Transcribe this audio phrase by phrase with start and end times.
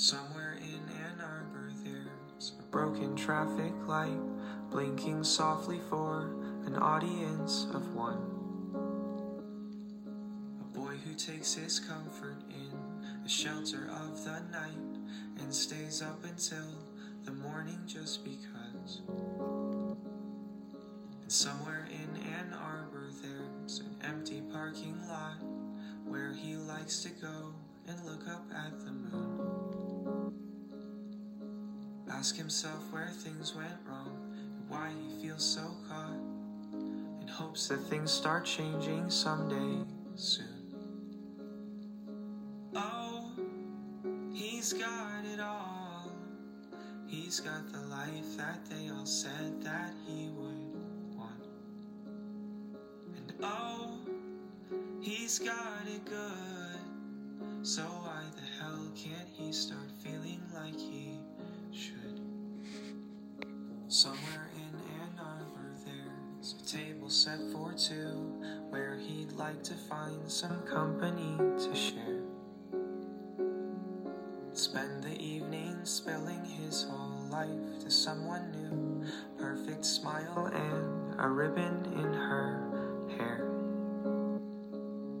[0.00, 4.18] Somewhere in Ann Arbor, there's a broken traffic light
[4.70, 8.16] blinking softly for an audience of one.
[10.58, 12.72] A boy who takes his comfort in
[13.22, 14.98] the shelter of the night
[15.38, 16.78] and stays up until
[17.24, 19.02] the morning just because.
[21.20, 25.42] And somewhere in Ann Arbor, there's an empty parking lot
[26.06, 27.52] where he likes to go
[27.86, 29.59] and look up at the moon.
[32.20, 36.20] Ask himself where things went wrong and why he feels so caught.
[37.22, 40.44] In hopes that things start changing someday soon.
[42.76, 43.24] Oh,
[44.34, 46.12] he's got it all.
[47.06, 51.46] He's got the life that they all said that he would want.
[53.16, 53.98] And oh,
[55.00, 57.66] he's got it good.
[57.66, 61.18] So why the hell can't he start feeling like he
[61.72, 61.99] should?
[63.90, 70.30] Somewhere in Ann Arbor, there's a table set for two where he'd like to find
[70.30, 72.22] some company to share.
[74.52, 79.04] Spend the evening spilling his whole life to someone new.
[79.36, 83.50] Perfect smile and a ribbon in her hair.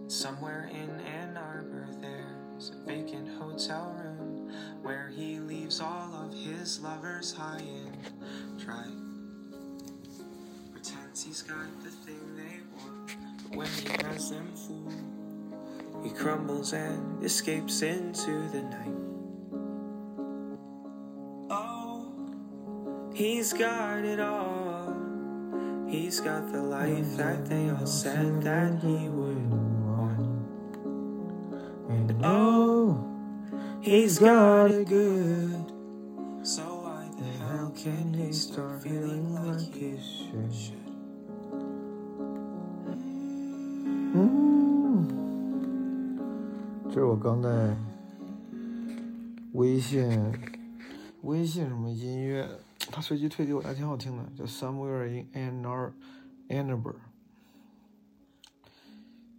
[0.06, 3.89] Somewhere in Ann Arbor, there's a vacant hotel
[6.70, 8.86] his lovers high and dry.
[10.70, 16.72] Pretends he's got the thing they want, but when he has them fooled, he crumbles
[16.72, 18.94] and escapes into the night.
[21.50, 22.12] Oh,
[23.14, 24.94] he's got it all.
[25.88, 30.20] He's got the life that they all said that he would want.
[31.88, 33.04] And oh,
[33.80, 35.69] he's got it good.
[37.72, 40.74] Can he start feeling like he should?
[44.12, 45.06] 嗯，
[46.88, 47.74] 这是我刚在
[49.52, 50.32] 微信
[51.22, 52.46] 微信什么音乐，
[52.90, 55.92] 它随机推给我，还挺好听的，叫 Somewhere in Ann Ar
[56.48, 56.96] Ann Arbor，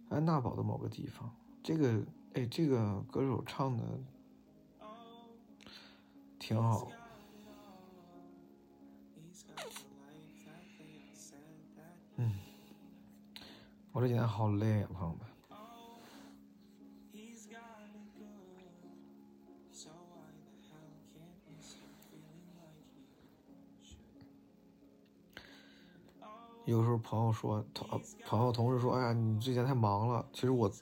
[0.08, 1.30] 安娜堡的某个地方。
[1.62, 2.02] 这个
[2.34, 3.84] 哎，这个歌手唱的
[6.40, 6.90] 挺好。
[13.94, 15.20] 我这几天好累啊，朋友们。
[26.64, 30.24] 有时候朋友说，同朋友同事说，哎呀，你最近太忙了。
[30.32, 30.72] 其实我，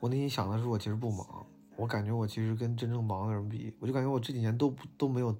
[0.00, 1.46] 我内心想的是，我其实不忙。
[1.76, 5.32] 我感觉我其实跟真正忙的人比，我就感觉我这几年都不都没有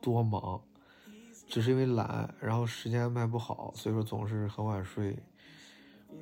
[0.00, 0.62] 多忙，
[1.48, 5.18] 只是因为懒，然后时间安排不好，所以说总是很晚睡，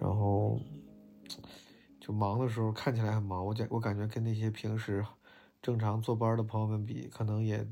[0.00, 0.60] 然后
[2.00, 5.04] 就忙的时候看起来很忙，我感我感觉跟那些平时
[5.60, 7.66] 正常坐班的朋友们比，可能也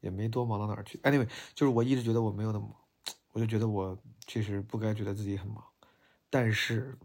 [0.00, 0.98] 也没多忙到哪儿去。
[0.98, 2.76] anyway，就是我一直觉得我没有那么忙，
[3.32, 5.64] 我就觉得我确实不该觉得自己很忙，
[6.28, 6.98] 但是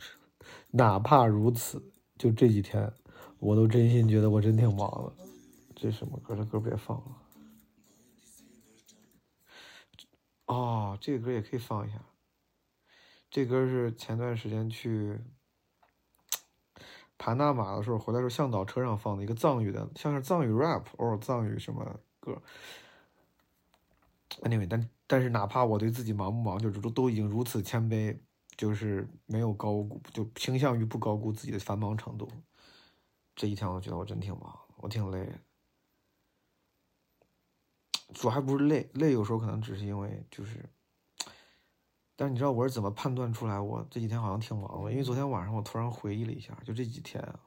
[0.72, 1.82] 哪怕如此，
[2.18, 2.92] 就这几天，
[3.40, 5.26] 我都真心觉得我真挺忙的。
[5.74, 6.36] 这什么歌？
[6.36, 7.18] 这歌别放了。
[10.48, 12.04] 哦，这个歌也可以放一下。
[13.32, 15.18] 这歌是前段时间去
[17.18, 22.42] 帕纳马的时候回来时候向导车上放的一个藏语的，像是藏语 rap 或者藏语什么歌。
[24.42, 28.18] anyway，但但是哪怕我对自己忙不忙，就是都都已经如此谦卑，
[28.58, 32.30] 就是没有高估，就倾向于不高估自己的繁忙程度。
[33.34, 35.32] 这一天我觉得我真挺忙，我挺累。
[38.14, 40.70] 主要还不是累，累有时候可能只是因为就是，
[42.22, 44.92] 但是你知道我是怎么判断出来我这几天好像挺忙的？
[44.92, 47.40] 因为昨天晚上我突然回忆了一下，就这几天啊，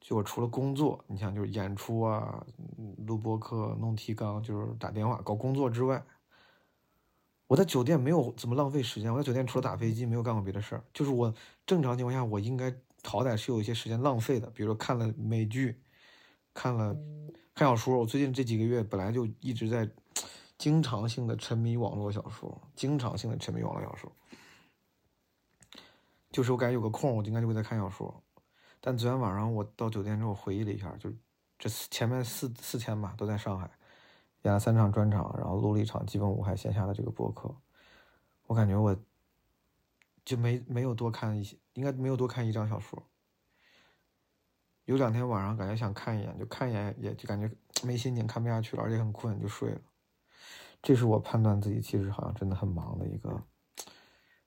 [0.00, 2.46] 就我除了工作，你想就是演出啊、
[2.76, 6.00] 嗯录播课、弄提纲，就是打电话搞工作之外，
[7.48, 9.12] 我在酒店没有怎么浪费时间。
[9.12, 10.84] 我在酒店除了打飞机，没有干过别的事儿。
[10.94, 11.34] 就是我
[11.66, 12.72] 正常情况下，我应该
[13.02, 15.80] 好歹是有一些时间浪费的，比如说看了美剧，
[16.54, 16.96] 看了
[17.56, 17.98] 看小说。
[17.98, 19.90] 我最近这几个月本来就一直在
[20.58, 24.12] 经常性的沉迷网络小说，经常性的沉迷网络小说。
[26.30, 28.22] 就是我感觉有个空，我应该就会在看小说。
[28.80, 31.10] 但昨天晚上我到酒店之后回忆了一下，就
[31.58, 33.70] 这前面四四天吧，都在上海
[34.42, 37.54] 演了三场专场，然后录了一场基本无害线下的这个播客。
[38.46, 38.96] 我感觉我
[40.24, 43.02] 就没没有多看一些，应该没有多看一张小说。
[44.84, 47.50] 有两天晚上感觉想看一眼，就看一眼，也就感觉
[47.82, 49.80] 没心情，看不下去了，而且很困，就睡了。
[50.80, 53.42] 这是我判断自己其实好像真的很忙的一个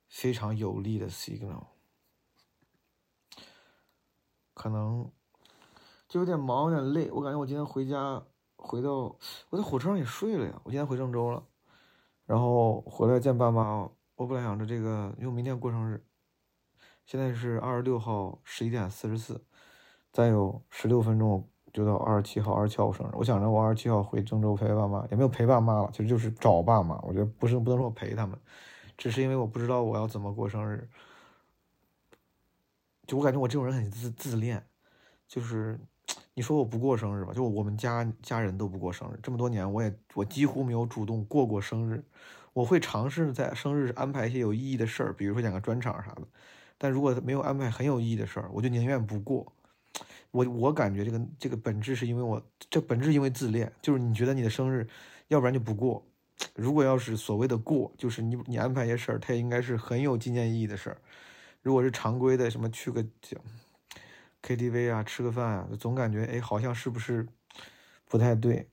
[0.08, 1.68] 非常有力的 signal。
[4.54, 5.12] 可能
[6.08, 7.10] 就有点忙，有点累。
[7.12, 8.24] 我感觉我今天回家，
[8.58, 9.18] 回到
[9.50, 10.62] 我在火车上也睡了呀。
[10.64, 11.44] 我今天回郑州了，
[12.26, 13.90] 然后回来见爸妈。
[14.16, 16.06] 我本来想着这个，因为明天过生日，
[17.06, 19.44] 现在是二十六号十一点四十四，
[20.12, 22.54] 再有十六分钟就到二十七号。
[22.54, 27.00] 二十七号我生日，我想着我二十七号回郑州陪爸妈，也没有陪爸妈了，其实就是找爸妈。
[27.02, 28.38] 我觉得不是不能说我陪他们，
[28.98, 30.88] 只是因为我不知道我要怎么过生日。
[33.08, 34.64] 就我感觉我这种人很自自恋，
[35.28, 35.80] 就是
[36.34, 42.04] 你说我不过生日吧，就我们家家人都不过生日，这么多年我也我几乎没有主动过过生日。
[42.54, 46.22] 我会尝试在生日安排一些有意义的事儿，比如说演个专场啥的。
[46.78, 49.54] 但如果没有安排很有意义的事儿，我就宁愿不过。
[50.32, 54.88] 我我感觉这个这个本质是因为我这本质因为自恋，就是你觉得你的生日，
[55.28, 56.04] 要不然就不过。
[56.56, 61.02] 如果要是所谓的过，就是你你安排一些事儿，它也应该是很有纪念意义的事儿。
[61.62, 63.06] 如果是常规的什么去个
[64.42, 67.28] KTV 啊，吃个饭啊，总感觉哎好像是不是
[68.06, 68.68] 不太对。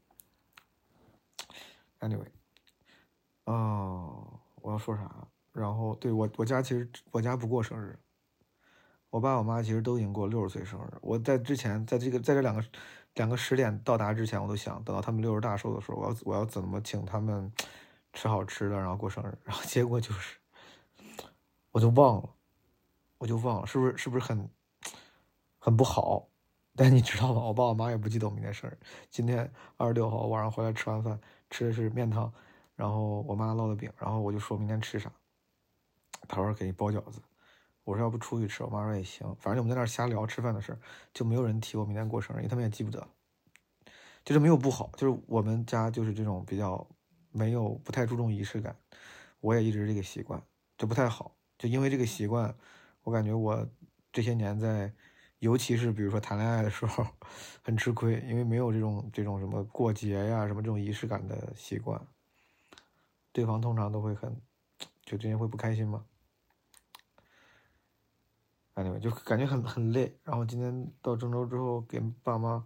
[2.00, 2.28] Anyway。
[3.44, 5.28] 哦，我要说啥？
[5.52, 7.99] 然后对我，我家其实我家不过生日。
[9.10, 10.93] 我爸我妈其实都已经过六十岁生日。
[11.00, 12.62] 我在之前，在这个在这两个
[13.14, 17.50] 两个时点到达之前，我都想等到他们六十大寿的时候，我要我要怎么请他们
[18.12, 19.38] 吃好吃的，然后过生日。
[19.44, 20.38] 然后结果就是，
[21.72, 22.28] 我就忘了，
[23.19, 24.49] 我就忘了，是不是是不是很
[25.58, 26.28] 很不好？
[26.76, 27.43] 但你知道吗？
[27.43, 28.78] 我爸我妈也不记得我明天生日。
[29.10, 31.19] 今天二十六号晚上回来吃完饭，
[31.50, 32.32] 吃的是面汤。
[32.76, 35.10] 然后我妈烙的饼，然后我就说明天吃啥，
[36.28, 37.20] 他说给你包饺子，
[37.88, 40.79] 我说要不出去吃，我妈说也行，反正我们在那儿瞎聊吃饭的事儿，
[41.14, 43.08] 就没有人提我明天过生日，因为他们也记不得，
[44.23, 46.87] 就是没有不好，就是我们家就是这种比较
[47.32, 48.76] 没有不太注重仪式感，
[49.40, 50.43] 我也一直这个习惯
[50.76, 52.55] 就不太好，就因为这个习惯，
[53.05, 53.67] 我感觉我
[54.12, 54.93] 这些年在，
[55.38, 57.06] 尤其是比如说谈恋爱的时候
[57.62, 61.99] 很吃亏，因为没有这种这种什么过节呀什么这种仪式感的习惯。
[63.32, 64.38] 对方通常都会很，
[65.06, 66.05] 就这样会不开心嘛？
[69.00, 70.19] 就感觉很很累。
[70.25, 72.64] 然后今天到郑州之后，给爸妈，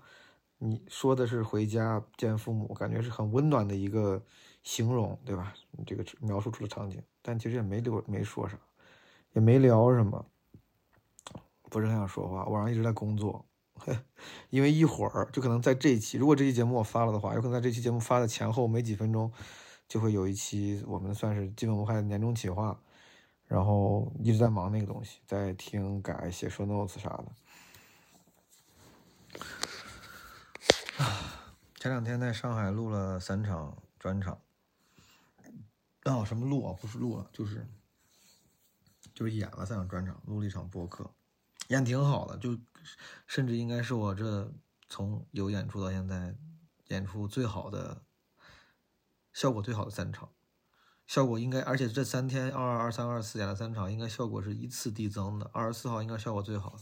[0.59, 4.23] 你说的是回家见父母，感觉是很温暖的一个
[4.63, 5.55] 形容，对吧？
[5.87, 8.59] 这个描述出的场景，但其实也没留没说啥，
[9.33, 10.25] 也没聊什么，
[11.71, 12.45] 不是很想说话。
[12.47, 13.45] 晚上一直在工作，
[14.51, 19.33] 因为一会儿就可能在这一期，如果这期节目我发了的话，有可能在这期节目发的前后没几分钟。
[19.89, 22.81] 就会有一期我们算是基本无害的年终企划，
[23.53, 27.27] 然后一直在忙那个东西，在听改写说 notes 啥的。
[31.79, 34.41] 前两天在上海录了三场专场，
[36.05, 36.73] 哦，什么录啊？
[36.81, 37.69] 不是录了，就是
[39.13, 41.11] 就是演了三场专场，录了一场播客，
[41.69, 42.59] 演挺好的，就
[43.27, 44.51] 甚至应该是我这
[44.89, 46.35] 从有演出到现在
[46.87, 48.03] 演出最好的。
[49.35, 50.29] 效果最好的三场，
[51.07, 55.51] 效果应该，而且这三天二二二三二四演了三场，应该效果是依次递增的。
[55.53, 56.75] 二十四号应该效果最好，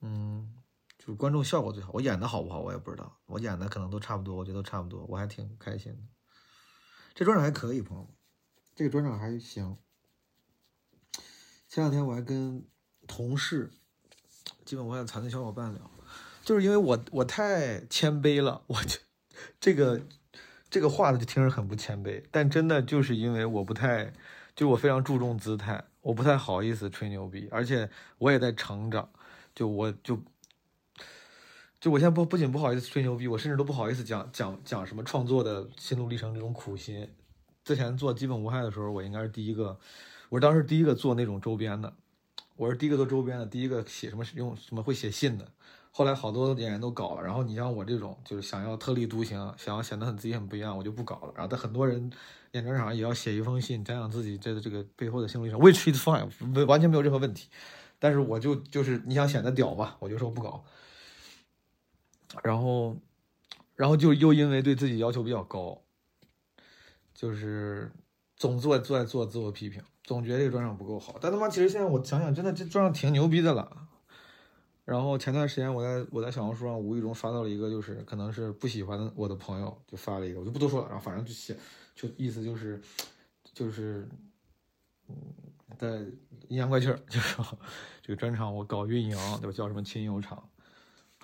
[0.00, 0.54] 嗯，
[0.98, 1.90] 就是观众效果最好。
[1.92, 6.02] 我演的好不好我也不知道，我演的可能都差不多，我觉得都差不多，我还挺开心的。
[7.14, 8.12] 这专场还可以，朋友们，
[8.74, 9.76] 这个专场还行。
[11.68, 12.66] 前两天我还跟
[13.06, 13.70] 同事，
[14.64, 15.90] 基本我也残的小伙伴聊，
[16.42, 18.98] 就是因为我我太谦卑了，我就
[19.60, 20.00] 这个。
[20.74, 24.12] 这个话呢就听着很不谦卑，但真的就是因为我不太，
[24.56, 27.88] 就我非常注重姿态，我不太好意思吹牛逼，而且
[28.18, 29.08] 我也在成长，
[29.54, 30.20] 就我就，
[31.80, 37.08] 就我现在不不仅不好意思吹牛逼，我甚至都不好意思讲讲讲什么创作的心路历程这种苦心。
[37.62, 39.78] 之前做基本无害的时候，我应该是第一个，
[40.28, 41.94] 我是当时第一个做那种周边的，
[42.56, 45.46] 我是第一个做周边的，第一个写什么用什么会写信的。
[45.96, 51.32] 后来好多演员都搞了，然后你像我这种就是想要特立独行，想要显得很自己很不一样，我就不搞了。
[51.36, 52.10] 然后但很多人
[52.50, 57.48] 演专场也要写一封信，讲讲自己这个这个背后的心路历程，which is fine，完全没有任何问题。
[58.00, 60.64] 但是我就就是你想显得屌吧，我就说不搞。
[62.42, 62.96] 然后，
[63.76, 65.80] 然后就又因为对自己要求比较高，
[67.14, 67.92] 就是
[68.36, 71.14] 总做做做自我批评，总觉得这个专场不够好。
[71.20, 73.86] 但他妈其实现在我想想，真的这专场挺牛逼的了。
[74.84, 80.88] 然后前段时间我在我在小红书上无意中刷到了一个，就是可能是不喜欢我的朋友就发了一个，我就不多说了。
[80.88, 81.56] 然后反正就写，
[81.94, 82.80] 就意思就是，
[83.54, 84.06] 就是，
[85.08, 85.16] 嗯，
[85.78, 86.00] 在
[86.48, 87.42] 阴阳怪气儿， 就说
[88.02, 89.52] 这个专场我搞运营，对吧？
[89.52, 90.46] 叫什么亲友场？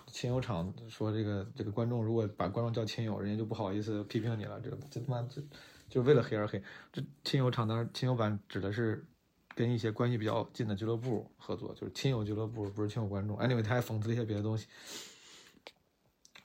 [0.06, 4.58] 亲友场说这个这个观众如果把观众叫亲友，人家就不好意思批评你了。
[4.60, 5.40] 这这他妈这
[5.88, 6.60] 就为了黑而黑。
[6.90, 9.06] 这亲友场当然亲友版指的是
[9.54, 13.36] 跟一些关系比较近的俱乐部合作，就是亲友俱乐部，不是亲友观众。
[13.38, 14.66] Anyway，他还讽刺一些别的东西，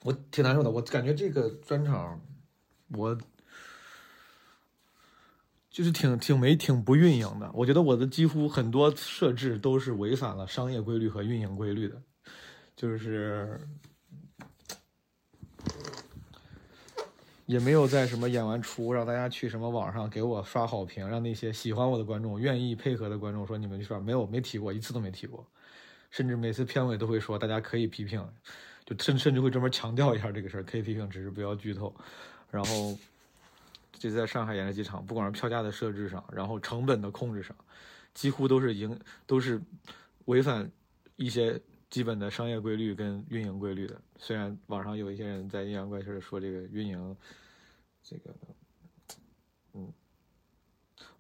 [0.04, 0.70] 我挺难受的。
[0.72, 2.22] 我感觉这个专场
[2.90, 3.18] 我。
[5.70, 12.02] 就是挺挺没挺不运营的，我觉得我的几乎很多设置都是违反了商业规律和运营规律的，
[12.78, 13.60] 就是
[17.46, 25.46] 也没有在什么演完出让大家去什么网上给我刷好评，让那些喜欢我的观众、愿意配合的观众说你们去刷，没有没提过一次都没提过，
[26.12, 28.26] 甚至每次片尾都会说大家可以批评，
[28.86, 31.94] 就甚甚至会专门强调一下这个事儿，可以批评，只是不要剧透，
[32.52, 32.98] 然后。
[33.98, 37.56] 就在上海演了几场，不管是票价的设置上，然后成本的控制上，
[38.14, 39.60] 几乎都是赢，都是
[40.26, 40.70] 违反
[41.16, 44.02] 一些基本的商业规律跟运营规律的。
[44.18, 47.18] 虽然网上有一些人在阴阳怪气的说这个运营，
[48.04, 48.36] 这个，
[49.74, 49.92] 嗯，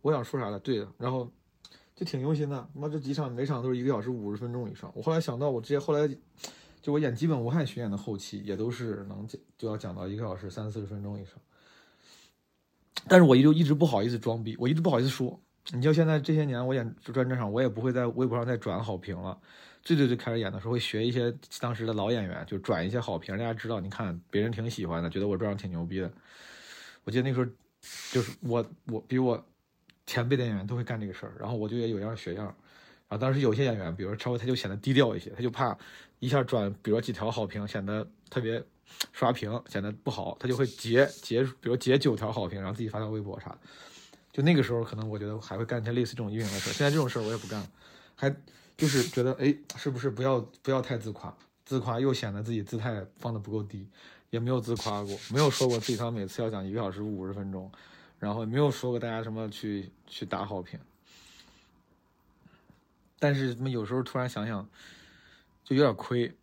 [0.01, 0.59] 我想说啥了？
[0.59, 1.31] 对的，然后
[1.95, 2.69] 就挺用心的。
[2.73, 4.91] 妈，这几场每场都是一个小时五十分钟以上。
[4.95, 6.07] 我后来想到，我直接后来
[6.81, 11.35] 就我演基本无害巡演的后期，也都是能讲就要讲到一个小时三四十分钟以上。
[13.07, 15.39] 但是我就一直不好意思装逼，我一直不好意思说。
[15.71, 19.37] 你就现在这些年我演专场，我也不会在微博上再转好评了。
[19.81, 26.11] 最最最开始演的时候，会学一些当时的老演员，就转一些好评，大家知道，你看别人挺喜欢的，觉得我专场挺牛逼的。
[27.03, 27.45] 我记得那时候，
[28.11, 29.43] 就是我我比我
[30.05, 32.45] 前辈的演员都会干这个事儿，然后我就也有样学样。
[33.07, 35.77] 然后当时有些演员，比如稍微他就显得低调一些，他就怕
[36.19, 38.63] 一下转，比如说几条好评，显得特别。
[39.13, 43.57] 刷屏显得不好，他就会截截，比如截九条好评，然后自己发到微博啥的。
[44.35, 46.69] 就那个时候，可能我觉得还会干一些类似这种运营的事。
[46.73, 47.69] 现在这种事儿我也不干了，
[48.17, 48.29] 还
[48.75, 51.33] 就是觉得，哎，是不是不要不要太自夸？
[51.63, 53.87] 自夸又显得自己姿态放的不够低，
[54.31, 57.71] 也没有自夸过，没有说过自己他每次要讲一个小时五十分钟，
[58.19, 60.77] 然后也没有说过大家什么去去打好评。
[63.17, 64.67] 但是么，有时候突然想想，
[65.63, 66.35] 就有点亏。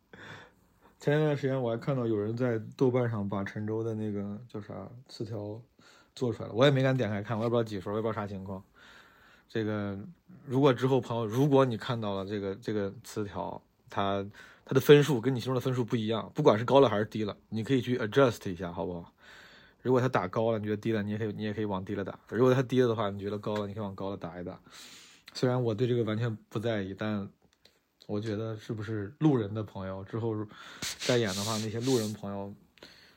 [1.00, 4.74] 前一段时间我还看到有人在豆瓣上把陈舟的那个叫啥
[5.08, 5.58] 词条
[6.14, 8.62] 做出来了，我也没敢点开看，我也不知道几分，我也不知道啥情况。
[9.48, 9.98] 这个
[10.46, 14.24] 如果之后朋友，如果你看到了这个这个词条，它
[14.64, 19.12] 它的分数跟你心中的分数不一样，不管是高了还是低了，你可以去 adjust 一下，好不好？
[19.82, 24.58] 如果他打高了，你觉得低了，你也可以你也可以往低了打；如果他低了的话，你觉得高了，你可以往高了打一打。
[25.32, 27.28] 虽然我对这个完全不在意，但。
[28.06, 30.34] 我觉得是不是路人的朋友之后
[30.98, 32.52] 再演的话，那些路人朋友，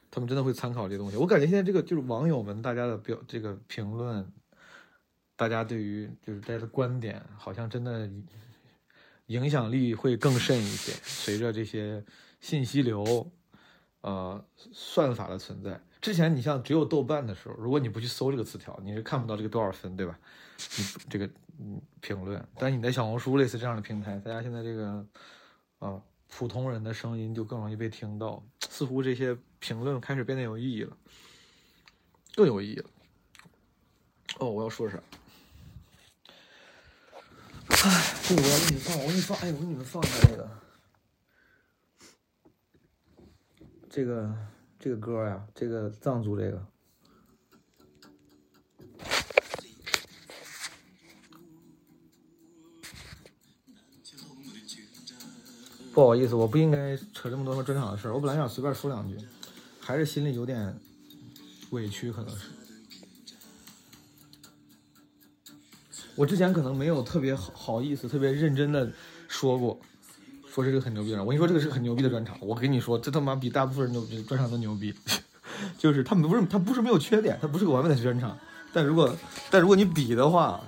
[0.10, 1.18] 他们真的会参考这东西。
[1.18, 4.26] 我感觉现在这个就是网友们大家的表这个评论，
[5.36, 8.10] 大家对于就是大家的观点，好像真的
[9.28, 10.92] 影响力会更甚一些。
[11.04, 12.04] 随着这些
[12.42, 13.32] 信息流，
[14.02, 20.20] 呃，算法的存在，之前你像只有豆瓣的时候，如果你不去搜这个词条，你是看不到这个多少分，对吧？
[20.78, 21.30] 你这个。
[21.60, 22.48] 嗯，评论。
[22.54, 25.04] 但你在小红书类似这样的平台，大家现在这个，
[25.80, 26.00] 啊，
[26.30, 28.46] 普通人的声音就更容易被听到。
[28.70, 30.96] 似乎这些评论开始变得有意义了，
[32.36, 32.90] 更有意义了。
[34.40, 34.98] 哦，我要说啥？
[37.70, 40.50] 哎，这我要给你们放，我给你放，哎，我给你们放一下这个，
[43.90, 44.36] 这个
[44.80, 46.66] 这个歌呀，这个藏族这个。
[55.94, 58.14] 不好意思，我不应该扯这么多说专场的事儿。
[58.14, 59.18] 我本来想随便说两句，
[59.88, 60.78] 还是心里有点
[61.70, 62.48] 委屈，可能是。
[66.14, 68.92] 我之前可能没有特别好好意思、特别认真的
[69.30, 69.80] 说过，
[70.46, 71.24] 说这个很牛逼的。
[71.24, 72.38] 我跟你说，这个是很牛逼的专场。
[72.42, 74.94] 我跟你说，这他妈比大部分人牛逼专场都牛逼。
[75.80, 78.38] 就是他不是他不是没有缺点，他不是个完美的专场。
[78.74, 79.16] 但如果
[79.50, 80.62] 但如果你比的话，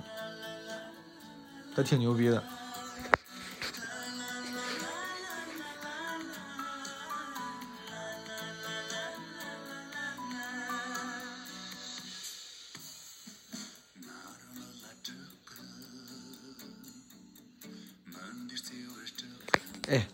[1.76, 2.42] 他挺牛逼的。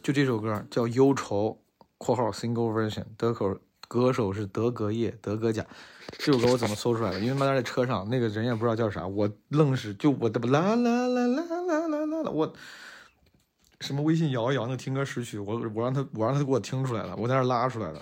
[0.06, 1.58] 就这首歌叫《忧愁》
[1.98, 3.58] （括号 single version），德口
[3.88, 5.66] 歌手是德格叶、德格甲。
[6.16, 7.18] 这首歌我怎么搜出来的？
[7.18, 12.52] 因为妈在车上，那个人也不知道叫啥，我愣是就我的不啦啦啦啦啦啦啦啦，我
[13.80, 18.00] 什么微信摇一摇那听歌识曲，我我让他我让他给我听出来了，我在那拉出来的。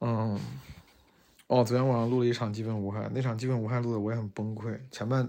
[0.00, 0.38] 嗯，
[1.46, 5.26] 哦，昨天晚上录了一场基本无害，那场基本无害录的我也很崩溃，前半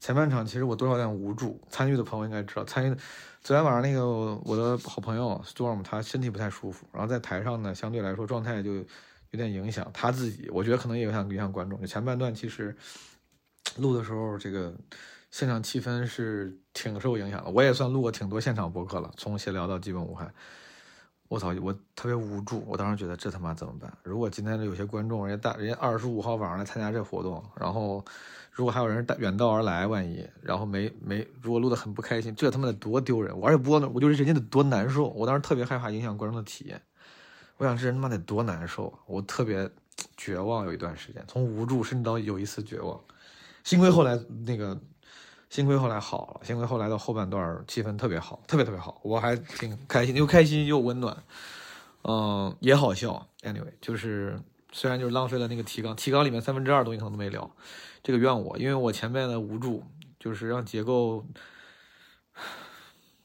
[0.00, 2.96] 前半场其实我多少有点无助，参与的朋友应该知道，参与
[3.42, 4.06] 昨天晚上那个
[4.44, 8.84] 我的好朋友 Storm 他身体不太舒服，然后在台上呢相对来说状态就有
[9.32, 11.84] 点影响他自己，我觉得可能也影响影响观众。
[11.84, 12.76] 前半段其实
[13.76, 14.74] 录的时候这个
[15.30, 20.32] 现场气氛是挺受影响的，我也算录过挺多现场播客了，从闲聊到基本无害。
[21.28, 23.92] 我操，我特别无助，我当时觉得这他妈怎么办？
[24.02, 28.04] 如果今天有些观众人家大人家二十五号晚上来参加这活动，然后。
[28.50, 33.38] 如果还有人远道而来，万一然后没没，如果录的很不开心，这他妈得多丢人！
[33.38, 35.06] 我而且播呢，我就是人家得多难受。
[35.10, 36.82] 我当时特别害怕影响观众的体验。
[37.56, 39.70] 我想这人他妈得多难受，我特别
[40.16, 43.00] 绝望，有一段时间从无助甚至到有一丝绝望。
[43.62, 44.76] 幸亏后来那个，
[45.50, 51.22] 幸亏后来好了，幸亏后来的后半段气氛特别好，特别特别好，我还挺开心，又开心又温暖，
[52.02, 53.26] 嗯，也好笑。
[53.42, 54.40] Anyway，就是
[54.72, 57.50] 虽然就是浪费了那个提纲，提纲里面三分之二东西可能都没聊。
[58.02, 59.84] 这个怨我，因为我前面的无助，
[60.20, 61.24] 就是让结构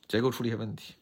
[0.07, 0.95] 结构出了一些问题。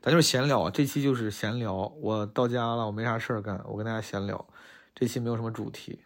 [0.00, 1.74] 咱就是闲聊啊，这期就是闲聊。
[2.00, 4.46] 我到家了，我没啥事儿干，我跟大家闲聊。
[4.94, 6.00] 这期没有什么主题。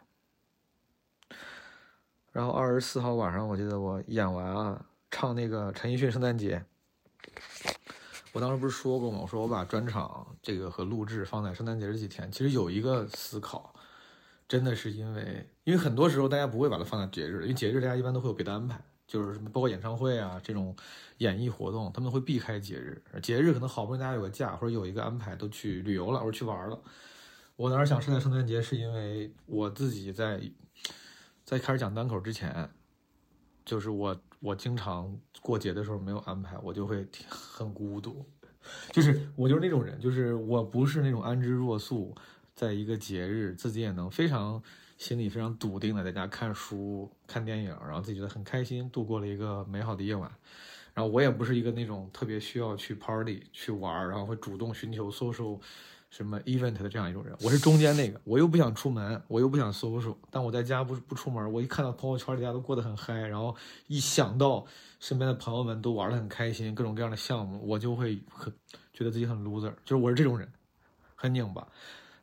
[2.33, 6.65] 然后二十四号晚上，我记得我演完了，唱那个陈奕迅《圣诞节》。
[8.33, 9.19] 我当时不是说过吗？
[9.23, 13.75] 我说我把专场这个和录制放在圣诞节这几天，其实有一个思考。
[14.47, 20.75] 真的是因为，因为很多时候大家不会把它放在节日，因为节日大家一般都会有别的安排，就是什么包括演唱会啊这种
[21.19, 23.03] 演艺活动，他们会避开节日。
[23.23, 26.81] 节日可能好不容易大家有个假或者有一个安排，都去旅游了或者去玩了。
[27.57, 30.41] 我当时想是在圣诞节，是因为我自己在
[31.49, 32.69] 在开始讲单口之前，
[33.65, 38.23] 就是我我经常过节的时候没有安排，我就会 很孤独，
[38.93, 42.15] 就是我就是那种人，就是我不是那种安之若素。
[42.55, 44.63] 在一个节日，自己也能非常
[44.99, 50.31] 心里非常笃定的在家看书、看电影，然后自己觉得很开心，度过了一个美好的夜晚。
[50.93, 55.59] 然后我也不是一个那种特别需要去 party 去玩，然后会主动寻求 social
[56.11, 57.37] 什么 event 的这样一种人。
[57.41, 63.55] 我是中间那个，我又不想出门，我又不想 social，但我在家不不出门，我一看到朋友圈里大家都过得很嗨，然后
[63.87, 64.67] 一想到
[65.01, 68.53] 身边的朋友们都玩得很开心，各种各样的项目，我就会很
[68.93, 70.51] 觉得自己很 loser，就是我是这种人，
[71.15, 71.67] 很拧巴。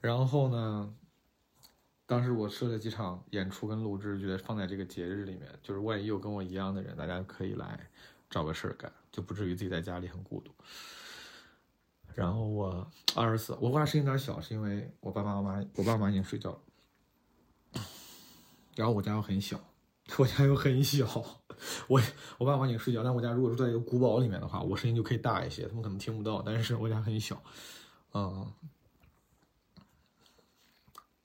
[0.02, 0.94] 然后呢？
[2.08, 7.80] 当时我设了几场演出跟录制，觉得放在这个节日里面，就是万一有跟我一样的人，大家可以来
[8.30, 10.52] 找个事儿干，就不至于自己在家里很孤独。
[12.16, 17.82] 然后我二十四，我话声音有点小，是因为我爸爸妈妈，我爸妈已经睡觉了。
[18.76, 19.60] 然后我家又很小，
[20.18, 21.06] 我家又很小，
[21.88, 22.02] 我
[22.38, 26.42] 我爸妈已经睡觉，但我家如果住在一个古堡里面的话，我声音就可以大一些，他们可能听不到。
[26.42, 27.42] 但是我家很小，
[28.14, 28.52] 嗯。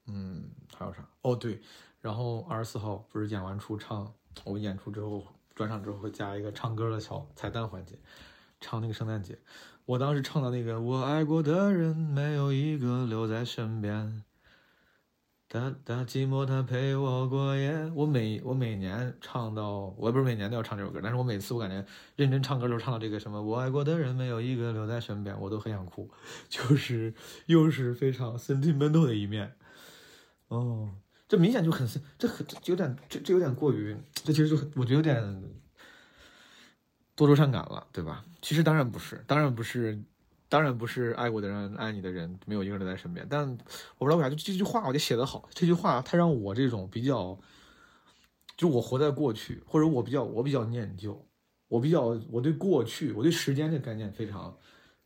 [0.07, 1.09] 嗯，还有啥？
[1.23, 1.63] 哦，对，
[2.01, 4.13] 然后二十四号不是演完出唱，
[4.45, 5.25] 我演出之后
[5.55, 7.97] 转场之后会加一个唱歌的小彩蛋环节，
[8.61, 9.39] 唱那个圣诞节。
[9.87, 14.23] 我当时唱的那个我爱过的人没有一个留在身边，
[15.49, 17.91] 他他寂寞他陪我过夜。
[17.95, 26.09] 我每我每年唱到，我不是每年都要唱这首歌，但是我每次我感觉认真唱歌都唱到这个什么我爱过的人没有一个留在身边，我都很想哭，
[26.49, 27.13] 就是
[27.47, 29.57] 又是非常深情、奔走的一面。
[30.49, 30.89] 哦，
[31.27, 35.43] 这明显就很这很这有点这这有点过于，这其实就我觉得有点
[37.27, 38.25] 多愁善感了，对吧？
[38.43, 39.99] 其实当然不是，当然不是，
[40.49, 43.27] 当然不是爱过的人爱你的人没有一个人在身边。
[43.29, 43.49] 但
[43.99, 47.39] 我不知道为啥，就这句话我就写得好，这句话它让我这种比较，
[48.57, 51.27] 就我活在过去，或者我比较我比较念旧，
[51.69, 54.57] 我比较我对过去我对时间这个概念非常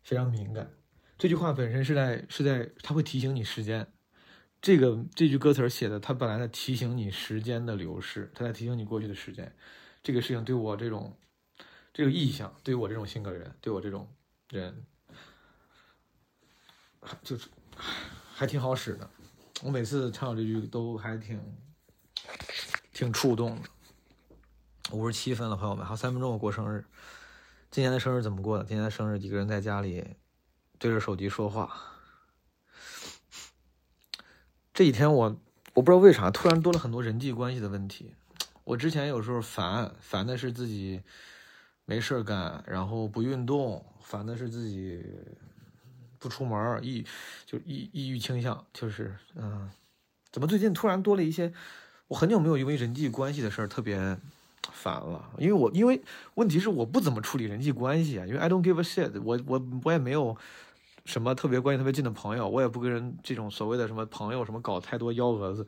[0.03, 0.71] 非常敏感。
[1.19, 3.87] 这句话本身是在是在它会提醒你时间。
[4.61, 9.55] 这个这句歌词写的，它本来在提醒你时间的流逝，它在提醒你过去的时间。
[10.03, 11.15] 这个事情对我这种
[11.95, 14.13] 这个意向，对我这种性格的人，对我这种
[14.51, 14.85] 人，
[17.23, 17.49] 就是
[18.35, 19.09] 还挺好使的。
[19.63, 21.41] 我每次唱这句都还挺
[22.93, 23.69] 挺触动的。
[24.91, 26.85] 五十七分了，朋友们，还有三分钟我过生日。
[27.71, 28.65] 今年的生日怎么过的？
[28.65, 30.17] 今年的生日，几个人在家里
[30.81, 31.93] 对着手机说话。
[34.73, 35.41] 这几天我
[35.75, 38.17] 我不知道为啥突然多了很多人际关系的问题。
[38.65, 41.03] 我之前有时候烦烦的是自己
[41.85, 45.03] 没事干，然后不运动，烦的是自己
[46.19, 47.05] 不出门，抑
[47.45, 49.71] 就抑抑郁倾向，就是嗯，
[50.31, 51.53] 怎么最近突然多了一些？
[52.09, 53.97] 我很久没有因为人际关系的事儿特别
[54.73, 56.03] 烦了，因为我因为
[56.35, 60.37] 问题是我不怎么处理人际关系啊，因为 I don't give a shit，我我我也没有。
[61.07, 65.67] 什么特别关系特别近的朋友，我也不跟人这种所谓的什么朋友什么搞太多幺蛾子，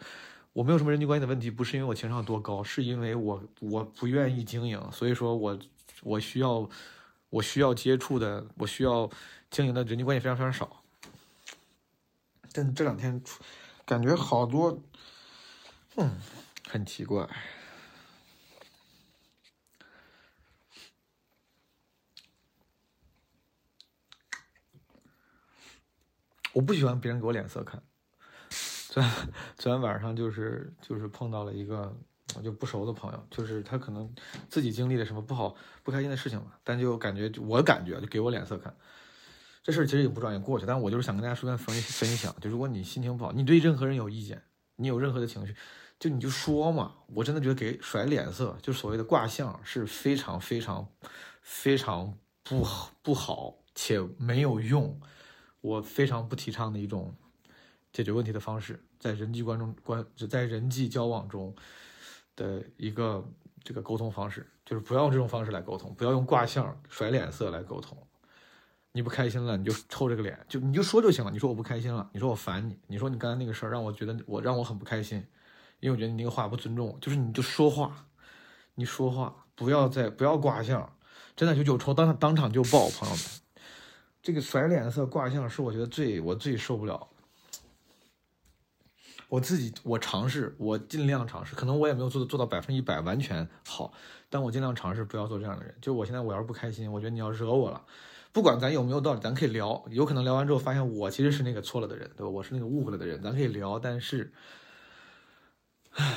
[0.55, 5.59] 我没有什么人际关系的问题，不是因为我情商多高，是因为我我不愿意经营，所以说我
[6.03, 6.69] 我需要
[7.31, 9.11] 我需要接触的，我需要
[9.51, 10.83] 经营的人际关系非常非常少。
[12.53, 13.23] 但这两天
[13.85, 14.83] 感觉好多，
[15.97, 16.19] 嗯，
[16.69, 17.29] 很奇怪。
[26.53, 27.83] 我不喜欢别人给我脸色看。
[28.89, 29.03] 昨
[29.59, 31.95] 昨天晚上就是就是碰到了一个
[32.43, 34.13] 就不熟的朋友，就是他可能
[34.49, 38.75] 自己经历了什么不好不开心的事情吧，但就感觉我感觉就给我脸色看。
[39.63, 40.65] 这事儿其实也不转眼，过去。
[40.65, 44.41] 但我就是想跟大家说段分分享，就如果你心情不好，你对任何人有意见，
[44.77, 45.57] 你有任何的情绪，
[45.99, 46.95] 就你就说嘛。
[47.09, 50.89] 我真的觉得给甩脸色，就所谓的卦象是非常非常
[51.43, 55.01] 非常不好不好且没有用。
[55.61, 57.13] 我非常不提倡的一种
[57.93, 61.53] 解决问题的方式，在人际关中关在人际交往中
[62.37, 63.27] 的一个
[63.65, 67.99] 这个沟通方式，就是不要用这种方式来沟通，不要用卦象甩脸色来沟通。
[68.93, 71.31] 你不开心了，你就臭这个脸，就你就说就行了。
[71.31, 75.19] 你说我不开心了，你说我烦你，你说你刚才那个事儿让我觉得我让我很不开心，
[75.81, 78.07] 因为我觉得你那个话不尊重我，就是你就说话，
[78.75, 80.97] 你说话不要再不要卦象，
[81.35, 83.25] 真的就有仇当场当场就爆，朋友们。
[84.23, 87.09] 这个甩脸色卦象是我觉得最我最受不了。
[89.29, 93.93] 我自己我尝试，我尽量尝试，可能我也没有做做到百分之一百完全好，
[94.31, 95.75] 但我尽量尝试不要做这样的人。
[95.81, 97.85] 就我现在我要是不开心，我觉得你要惹我了，
[98.33, 102.29] 不管咱有没有道理，咱可以聊，有可能聊完之后发现我其实是那个错了的人，对吧？
[102.31, 104.33] 我是那个误会了的人，咱可以聊，但是，
[105.93, 106.17] 唉，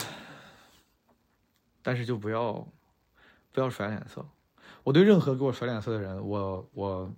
[1.82, 2.68] 但是就不要
[3.52, 4.26] 不要甩脸色。
[4.84, 7.12] 我对任何给我甩脸色的人，我我。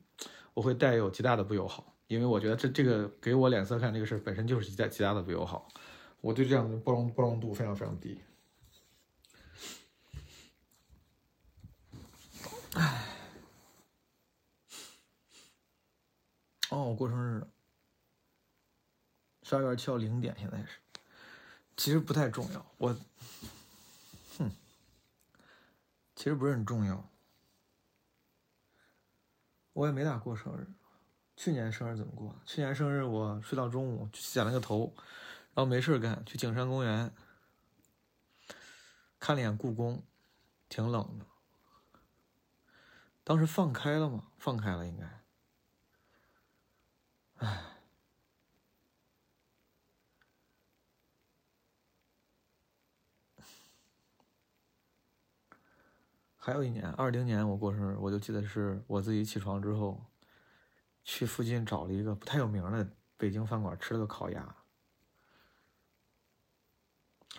[0.54, 5.70] 我会带有极大的不友好，因为我觉得这这个给我脸色看这个事本身就是极大极大的不友好，
[6.20, 8.22] 我对这样的包容包容度非常非常低。
[12.74, 13.08] 唉，
[16.70, 17.48] 哦，我过生日了，
[19.44, 20.80] 十二月七号零点，现在是，
[21.78, 22.94] 其实不太重要，我，
[24.38, 24.52] 哼，
[26.14, 27.10] 其实不是很重要。
[29.72, 30.68] 我也没咋过生日，
[31.44, 32.36] 去年生日怎么过？
[32.46, 34.94] 去年生日我睡到中午，去剪了个头，
[35.56, 37.12] 然后没事干，去景山公园
[39.20, 40.04] 看了一眼故宫，
[40.70, 41.26] 挺冷的。
[43.24, 44.28] 当时放开了吗？
[44.38, 45.24] 放开了，应该。
[47.38, 47.64] 唉。
[56.38, 60.06] 还有一年，二零年我过生日，我就记得是我自己起床之后，
[61.04, 62.88] 去附近找了一个不太有名的
[63.18, 64.56] 北京饭馆吃了个烤鸭。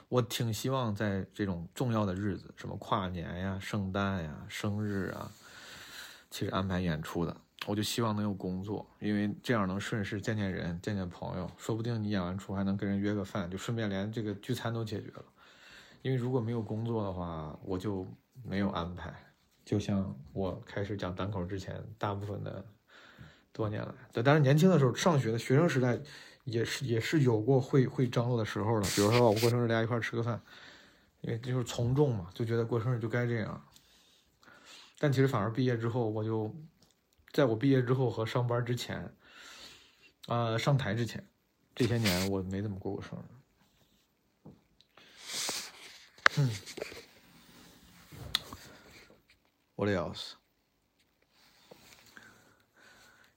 [0.09, 5.31] 我挺希望在这种重要的日子，什么跨年呀、圣诞呀、生日啊，
[6.31, 15.25] 其实安排演出的，我就希望能有工作，因为这样能顺势见见人、见见朋友，说不定你演完出还能跟人约个饭，就顺便连这个聚餐都解决了。
[16.03, 18.07] 因为如果没有工作的话，我就。
[18.45, 19.15] 没有安排，
[19.63, 22.65] 就像我开始讲单口之前，大部分的
[23.53, 26.01] 多年来，对，但是年轻的时候，上学的学生时代，
[26.45, 28.87] 也是也是有过会会张罗的时候的。
[28.95, 30.41] 比如说我过生日，大家一块吃个饭，
[31.21, 33.65] 因为就是从众嘛，就觉得过生日就该这样。
[34.99, 36.55] 但其实反而毕业之后，我就
[37.33, 39.15] 在我毕业之后和上班之前，
[40.29, 41.27] 呃，上台之前，
[41.75, 43.23] 这些年我没怎么过过生日。
[46.39, 46.51] 嗯。
[49.75, 50.37] 我的要死！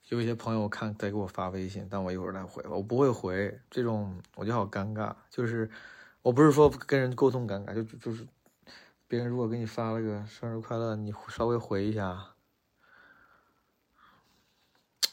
[0.10, 2.70] 有一些朋友看在给我发微信，但我一会儿再回吧。
[2.72, 5.14] 我不会回这种，我就好尴尬。
[5.30, 5.70] 就是
[6.22, 8.26] 我不是说跟人沟通尴尬，就就是
[9.08, 12.34] 别人如果给你发了个生日快乐，你稍微回一下，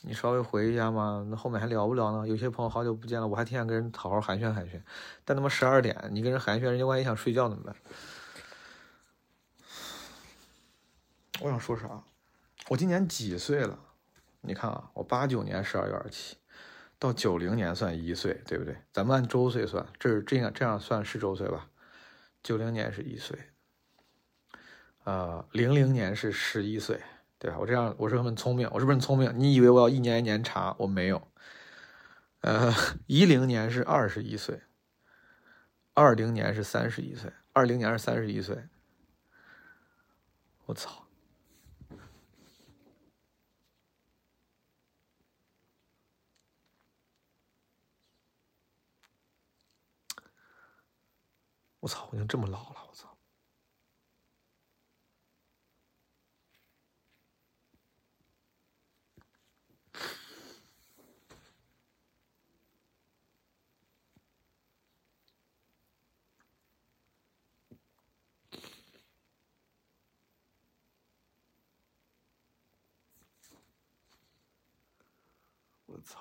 [0.02, 2.28] 你稍微回一下嘛，那后面还聊不聊呢？
[2.28, 4.83] 有些朋友好久不见了，我还挺想跟人好好寒暄寒暄，
[5.24, 7.74] 但他妈十二点，你跟人寒暄，人家万一想睡觉怎么办？
[11.40, 12.02] 我想说啥？
[12.68, 13.78] 我今年几岁了？
[14.44, 16.37] 你看啊，我八九年十二月二七，
[16.98, 18.76] 到九零年算一岁，对不对？
[18.92, 21.68] 咱们按周岁算，这是这样这样算是周岁吧？
[22.42, 23.38] 九零年是一岁，
[25.05, 27.00] 呃，零零年是十一岁，
[27.38, 27.57] 对吧？
[27.61, 29.33] 我这样我是很聪明，我是不是很聪明？
[29.37, 30.74] 你以为我要一年一年查？
[30.78, 31.28] 我没有。
[32.40, 32.74] 呃，
[33.07, 34.61] 一零年是二十一岁，
[35.94, 38.64] 二零年是三十一岁，二零年是三十一岁。
[40.66, 41.02] 我操！
[51.83, 53.09] 我操，我已经这么老了，我操！
[75.87, 76.21] 我操！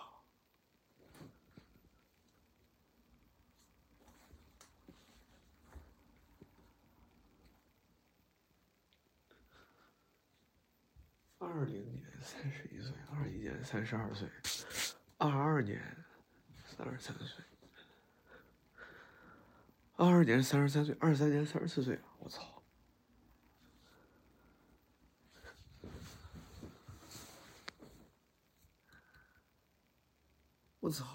[11.62, 14.28] 二零年三十一岁，二一年三十二岁，
[15.20, 15.80] 二二年
[16.76, 17.46] 三十三岁，
[19.96, 22.64] 二二年三十三岁，二三年三十四岁，我操！
[30.80, 31.06] 我操！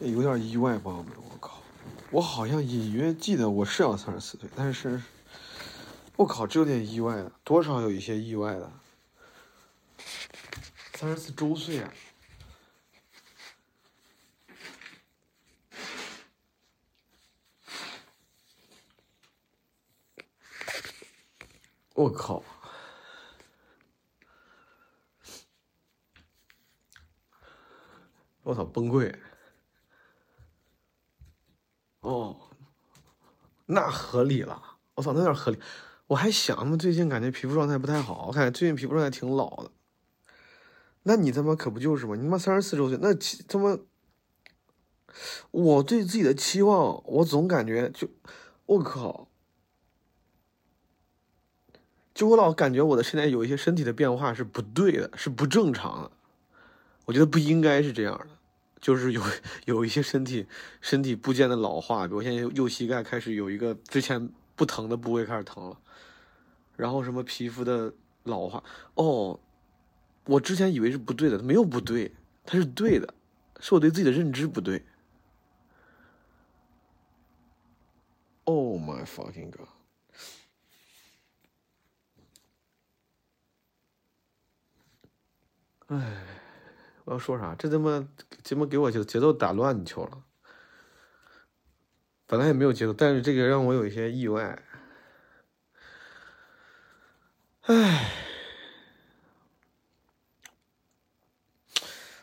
[0.00, 1.62] 这有点意外，朋友们，我靠！
[2.10, 5.02] 我好像隐约记得我是要三十四岁，但是，
[6.16, 8.72] 我靠，这有点意外了，多少有一些意外的。
[10.94, 11.92] 三十四周岁啊！
[21.94, 22.42] 我靠！
[28.42, 29.14] 我操，崩溃！
[32.00, 32.40] 哦，
[33.70, 34.60] 那合理了。
[34.94, 35.58] 我操，那有点合理。
[36.08, 39.70] 我还想呢，最近感觉皮肤状态不太好，我感觉最近皮肤状态挺老的。
[41.02, 42.16] 那你他妈可不就是吗？
[42.16, 43.78] 你妈三十四周岁，那期他妈，
[45.50, 48.08] 我对自己的期望，我总感觉就，
[48.66, 49.28] 我靠，
[52.14, 56.10] 就我老感觉我的现在有一些身体的变化是不对的，是不正常的。
[57.04, 58.37] 我觉得不应该是这样的。
[58.80, 59.22] 就是有
[59.66, 60.46] 有一些身体
[60.80, 65.78] 身体部件的老化，比如现在右膝盖开始有一个之前不疼的部位开始疼了，
[66.76, 67.92] 然后什么皮肤的
[68.24, 68.62] 老化，
[68.94, 69.38] 哦，
[70.24, 72.12] 我之前以为是不对的，没有不对，
[72.44, 73.14] 它是对的，
[73.60, 74.84] 是我对自己的认知不对。
[78.44, 79.68] Oh my fucking god！
[85.88, 86.24] 哎，
[87.08, 87.54] 我要说啥？
[87.58, 88.06] 这他妈
[88.44, 90.18] 节目给我节节奏打乱球了。
[92.26, 94.62] 本来也没有节奏，但是这个让我有一些意外。
[97.62, 98.12] 唉，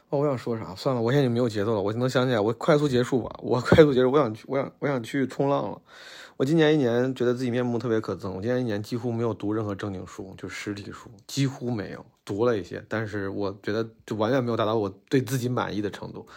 [0.09, 0.75] 哦，我想说啥？
[0.75, 1.81] 算了，我现在已经没有节奏了。
[1.81, 3.35] 我能想起来，我快速结束吧。
[3.39, 5.81] 我快速结束，我想去，我想，我想去冲浪了。
[6.37, 8.29] 我今年一年觉得自己面目特别可憎。
[8.29, 16.27] 我今年一年几乎没有读任何正经书，就实体书几乎没有读了一些，但是我觉得就完全没有达到我对自己满意的程度，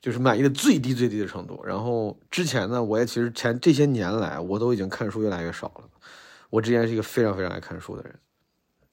[0.00, 1.62] 就是满意的最低最低的程度。
[1.64, 5.84] 然后之前呢，我也其实前这些年来，我都已经看书越来越少了。
[6.50, 8.18] 我之前是一个非常非常爱看书的人，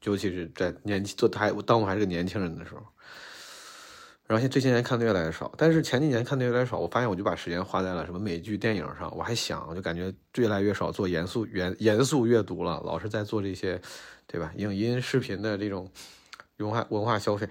[0.03, 2.81] 尤其是在年轻做还当我还是个年轻人的时候。
[4.27, 9.15] 然后现这些年看的越来越少，但是前几年看的越来越少，我发现我就把时间花在了什么美剧、电影上。
[9.15, 13.79] 我还想，我就感觉越来越少做严肃、严严肃阅读了，老是在做这些，
[14.27, 14.51] 对吧？
[14.55, 15.89] 影音、视频的这种
[16.57, 17.47] 文化文化消费。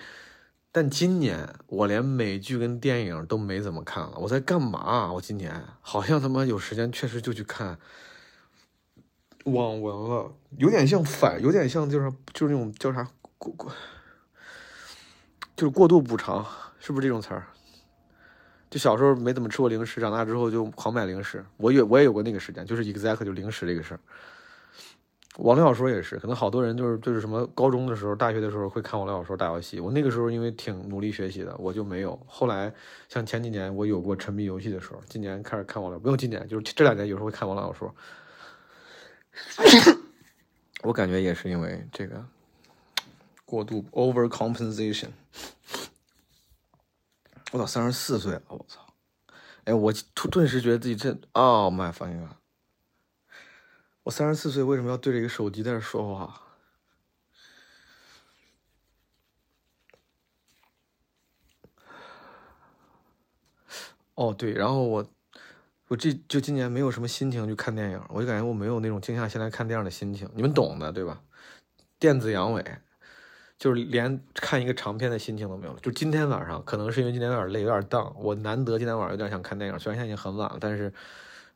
[0.73, 5.13] 但今年我连美剧跟电影都没怎么看了，我在干嘛？
[5.13, 7.79] 我今年好像他妈有时间，确实就去看
[9.45, 13.09] 网文了，有点像反，有点像就是就是那种叫啥
[13.39, 13.73] 过过，
[15.55, 16.45] 就是过度补偿。
[16.81, 17.47] 是不是这种词儿？
[18.69, 21.43] 就小时候没怎么吃过零食，长大之后就狂买零食。
[21.57, 24.01] 我也我也有过那个时间，就是 exact 就零食这个事儿。
[25.39, 29.81] 网络小说也是，可能好多人就是就是什么高中的时候、大学的时候会看网络小说、打游戏。
[29.81, 32.17] 我那个时候因为挺努力学习的，我就没有。
[32.29, 32.73] 后来
[33.09, 37.95] 像前几年我有过沉迷游戏的时候，今年开始看网络，不用今年，就是这两年有时候会看网络小说。
[40.83, 42.25] 我感觉也是因为这个
[43.45, 45.09] 过度 overcompensation。
[47.51, 48.43] 我操，三十四岁了！
[48.49, 48.81] 我操，
[49.65, 52.37] 哎，我突顿时觉得自己真哦，my fucking god！
[54.05, 56.41] 我三十四岁为什么要对着一个手机在这说话？
[64.15, 65.07] 哦，对，然后我
[65.89, 71.21] 我这就今年没有什么心情去看电影，我就感觉我没有那种静下心来看电影的心情，你们懂的，对吧？
[71.99, 72.63] 电子阳痿。
[73.57, 75.79] 就是连看一个长片的心情都没有了。
[75.81, 78.13] 就今天晚上，可能是因为今天有点累，有点荡。
[78.19, 80.93] 我难得今天晚上有点想看电影，虽然现在已经很晚了，但是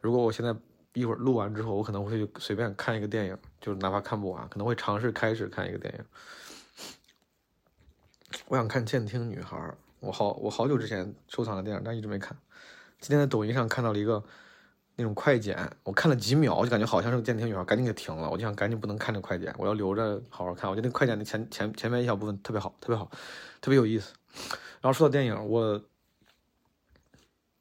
[0.00, 0.54] 如果我现在
[0.98, 6.04] 一会儿录完之后，我可能会随便看一个电影，就是哪怕看不完，可能会尝试开始看一个电影。
[8.48, 9.56] 我想看《监听女孩》，
[10.00, 12.36] 我好我好久之前收藏的电影，但一直没看。
[13.00, 14.22] 今天在抖音上看到了一个
[14.96, 18.28] 那种快剪，我看了几秒，我就感觉好像是个监听女孩，赶紧给停了。
[18.28, 20.68] 我就想赶紧不能看这快剪，我要留着好好看。
[20.68, 23.10] 我觉得那快剪的前前前面一小部分特别好，特别好，
[23.60, 24.12] 特别有意思。
[24.80, 25.82] 然后说到电影，我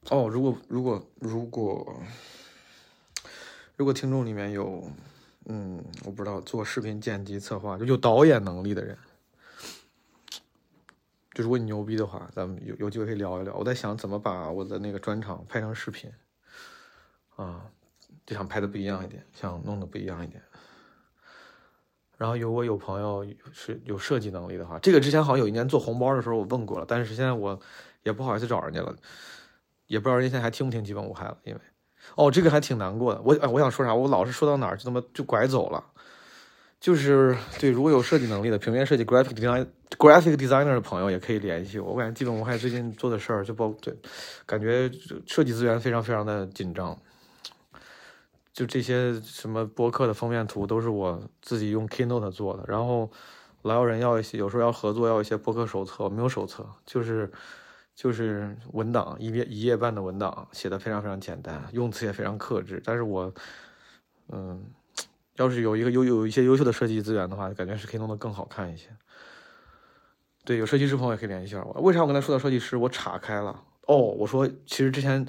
[0.09, 2.01] 哦，如果如果如果
[3.77, 4.83] 如果听众里面有
[5.45, 8.97] 嗯，我不知道做视频剪辑策划就有导演能力的人。
[11.31, 13.53] 就如果你牛逼的话，咱们有有机会可以聊一聊。
[13.53, 16.11] 我在想怎么把我的那个专场拍成视频，
[17.35, 17.69] 啊，
[18.25, 20.41] 就想拍的不一样一点，想弄的不一样一点。
[22.17, 27.57] 然后有我有朋友是有设计能力的话，这个之前好像有一年做红包的时候我问过了，但是现在我
[28.01, 28.97] 也不好意思找人家了，
[29.85, 31.61] 也不知道人家现在还听不听基本无害了，因为
[32.17, 33.21] 哦，这个还挺难过的。
[33.23, 35.83] 我哎，我想说啥，我老是说到哪儿就他妈就拐走了。
[36.79, 39.65] 就是对，如果有设计能力的平面设计 graphic design
[39.97, 41.93] graphic designer 的朋友也可以联系我。
[41.93, 43.95] 我感觉基本无害最近做的事儿就包对，
[44.45, 44.89] 感觉
[45.25, 46.97] 设计资源非常非常的紧张。
[48.53, 53.11] 就这些什么播客的封面图都是我自己用 Keynote 做的，然后
[53.61, 57.31] 老有人要一些，有时候要合作要一些播客手册，没有手册，就是
[57.97, 63.33] 就是文档一页一页半的文档，写的非常非常简单，用词也非常克制，但是我
[64.29, 64.63] 嗯。
[65.37, 68.89] 要是有一个有有一些优秀的设计资源的话，感觉是可以弄得更好看一些。
[70.43, 71.79] 对，有设计师朋友也可以联系一下我。
[71.81, 73.63] 为啥我刚才说到设计师，我岔开了？
[73.85, 75.23] 哦，我说其实之前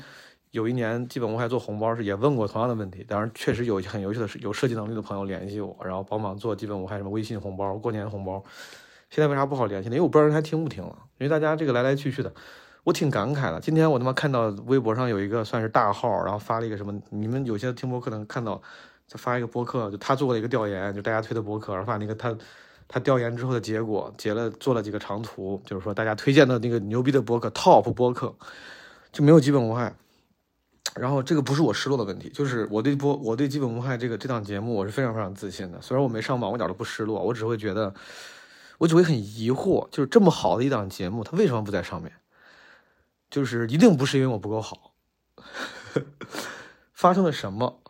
[0.53, 8.43] 有一年基本无害做红包是也问过同样的问题，当然确实有很优秀的有设计能力的朋友联系我，然后帮忙做基本无害什么微信红包、过年红包。
[9.11, 9.97] 现在为啥不好联系呢？
[9.97, 12.33] 因为我不知道人还听不听了，因为大家这个来来去去的，
[12.85, 13.61] 我挺感慨的。
[13.61, 18.61] 今天我他妈看到微博上有一个算是大号，然后发了一个什么，你们有些听播客能看到。
[19.11, 22.37] 再发一个播客，就他做了一个调研，就大家推的播客，然后把那个他
[22.87, 28.35] 他调研之后的结果截了，做了几个长图，就是说大家推荐的那个牛逼的播客，top 播客
[29.11, 29.95] 就没有基本无害。
[30.95, 35.81] 然后这个不是我失落的问题，就是我对播我对基本无害这个这档节目我是非常非常自信的。
[35.81, 37.95] 虽然我没上榜，我一点都不失落，我只会觉得
[38.79, 42.13] 我只会很疑惑，就是这么好的一档节目，它为什么不在上面？
[43.31, 44.95] 就是一定不是因为我不够好，
[46.95, 47.83] 发生了什么？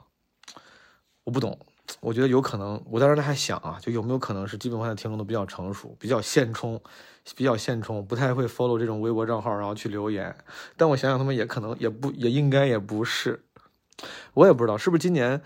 [1.22, 1.58] 我不懂，
[2.00, 6.80] 我觉得有可能，我当时还想啊，就有没有可能是基本上的听众都比较成熟，比较现充，
[7.36, 10.34] 比较现充，不太会 follow 这种微博账号，然后去留言。
[10.76, 13.44] 但我想想，他们也可能也不也应该也不是，
[14.34, 15.40] 我也不知道是不是今年，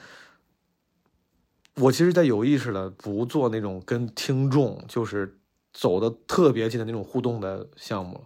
[1.76, 5.38] 我其实在有意识的不做那种跟听众就是
[5.72, 8.24] 走的特别近的那种互动的项目。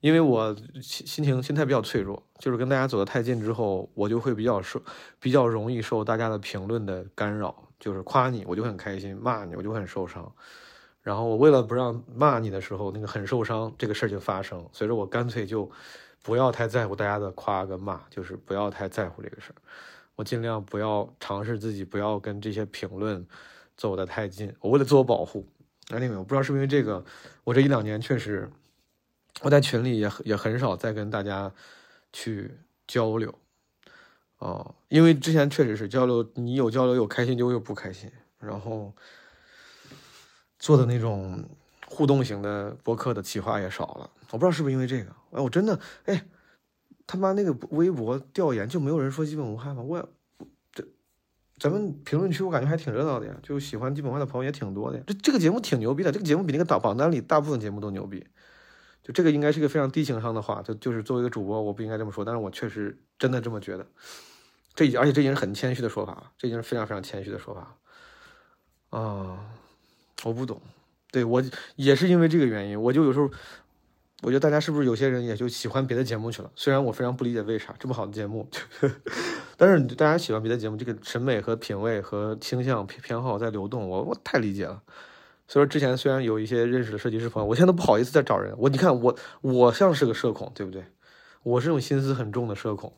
[0.00, 4.80] 因为我心心情心态比较脆弱，就是跟大家走得太近之后，我就会比较受，
[5.18, 7.64] 比较容易受大家的评论的干扰。
[7.80, 10.32] 就是夸你，我就很开心；骂你，我就很受伤。
[11.00, 15.68] 然后我为了不让骂你的时候那个很受伤这个事就发生，所以说我干脆就
[16.22, 19.58] 不要太在乎大家的夸跟骂，就是不要太在乎这个事儿。
[20.18, 23.24] 我尽量不要尝试自己，不要跟这些评论
[23.76, 24.52] 走得太近。
[24.58, 25.46] 我为了自我保护。
[25.90, 27.04] 哎，那个我不知道是不是因为这个，
[27.44, 28.50] 我这一两年确实。
[29.42, 31.52] 我在群里也也很少再跟大家
[32.12, 32.50] 去
[32.88, 33.32] 交流，
[34.38, 38.92] 哦，因为之前确实是交流，你有交流有开心就有不开心，然后
[40.58, 41.48] 做的那种
[41.86, 44.10] 互动型的播客的企划也少了。
[44.32, 46.26] 我不知道是不是因为这个，哎，我真的，哎，
[47.08, 49.82] 他妈那个微博调研就没有人说基本无害吗？
[49.82, 50.08] 我
[50.70, 50.84] 这
[51.58, 55.04] 咱们评论区我感觉还挺热闹的呀，就喜欢基本无害的朋友也挺多的呀。
[55.06, 58.24] 这这个节目挺牛逼的，这个节目比那个榜榜单里大部分节目都牛逼。
[59.02, 63.86] 就这个应该是一个非常低情商的话，就就是作为一个主播，我不应该这么说，但是我确实真的这么觉得。
[64.74, 69.00] 这而且这已经是很谦虚的说法了，这已经是非常非常谦虚的说法了。
[69.00, 69.46] 啊，
[70.24, 70.60] 我不懂，
[71.10, 71.42] 对我
[71.76, 73.30] 也是因为这个原因，我就有时候
[74.22, 76.50] 我觉得大家是不是有些人也就喜欢别的节目去了？
[76.56, 78.48] 虽然我非常不理解为啥这么好的节目，
[79.56, 84.82] 但是大家喜欢别的节目，这个审美和品味和倾向偏好在流动，我我太理解了。
[85.46, 88.52] 所以说，之前虽然有一些认识的设计师朋友，我现在都不好意思再找人。
[88.58, 90.84] 我你看我，我像是个社恐，对不对？
[91.44, 92.92] 我是种心思很重的社恐，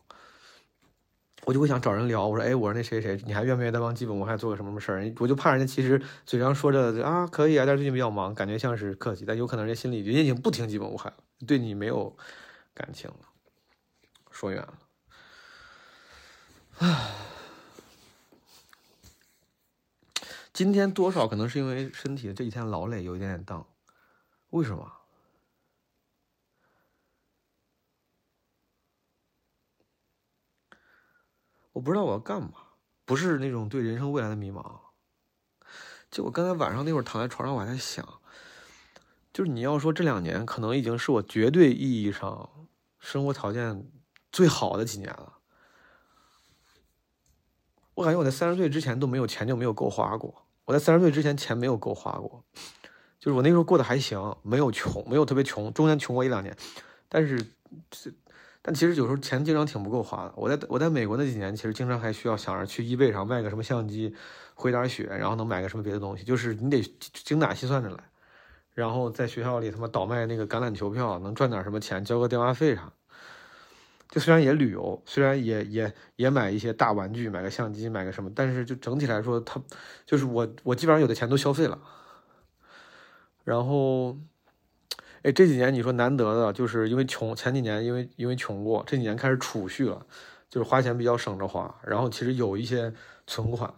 [1.44, 2.26] 我就会想找人聊。
[2.26, 5.14] 我说，哎，我说那谁谁，你还愿不愿意再帮基本我还做个什么什么事儿？
[5.18, 11.16] 我就怕人家其实嘴上说着啊可以啊，但是最近比较忙，感觉像是客气，但有可能人家心里人家已经不听基本无害了，
[11.46, 12.16] 对你没有
[12.74, 13.16] 感情了。
[14.30, 14.78] 说远了，
[16.78, 17.10] 唉。
[20.52, 23.66] 今天多少可能是因为身体这几天劳累，有一点点荡。
[24.50, 24.99] 为什么？
[31.80, 32.50] 我不知道我要干嘛，
[33.06, 34.62] 不是那种对人生未来的迷茫。
[36.10, 38.06] 就我刚才晚上那会儿躺在床上，我还在想，
[39.32, 42.50] 就是你要说这两年可能已经是我绝对意义上
[42.98, 43.90] 生活条件
[44.30, 45.38] 最好的几年了。
[47.94, 52.44] 我感觉我在三十岁之前都没有钱就没有够花过，我在三十岁之前钱没有够花过，
[53.18, 56.54] 就是我那时候过得还行，没有穷，没有特别穷，中间穷过一两年，
[57.08, 57.42] 但是
[57.88, 58.12] 这。
[58.62, 60.32] 但其实有时候钱经常挺不够花的。
[60.36, 64.14] 我在我在美国那几年，其实经常还需要想着去 eBay 上卖个什么相机，
[64.54, 66.24] 回点血，然后能买个什么别的东西。
[66.24, 66.82] 就是你得
[67.14, 67.96] 精打细算着来。
[68.74, 72.92] 然后在学校里他妈倒卖那个橄榄球票，能赚点什么钱，交个电话费啥。
[74.10, 79.60] 就虽然也旅游，虽然也也也买一些大玩具，买个相机，买个什么，但是就整体来说，他
[80.04, 81.78] 就是我我基本上有的钱都消费了。
[83.44, 84.16] 然后。
[85.22, 90.06] 哎，这几年你说难得的，就是因为穷，前几年因为因为穷过，这几年开始储蓄了，
[90.48, 92.94] 就是花钱比较省着花，然后其实有一些
[93.26, 93.70] 存款，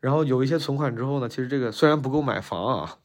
[0.00, 2.98] 然后有一些存款之后呢，其实这个虽然不够买房啊，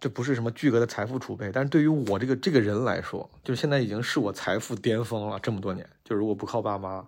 [0.00, 7.06] 这不是什么巨额的财富储备，但是对于我这个这个人来说，就现在已经是我财富巅峰了，这么多年，就如果不靠爸妈，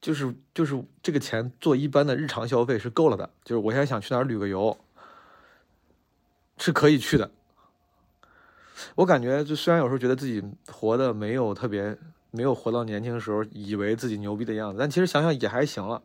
[0.00, 4.74] 就是就是这个钱做一般的日常消费是够了的，就是我现在想去哪儿旅个游。
[6.60, 7.30] 是可以去的。
[8.94, 11.96] 我感觉，就虽然有时候觉得自己活的没有特别，
[12.30, 16.02] 没有活到年轻时候以为自己牛逼的样子，但其实想想也还行了。